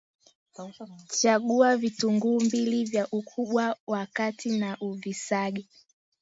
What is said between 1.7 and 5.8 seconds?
vitunguu mbili vya ukubwa wa kati na uvisage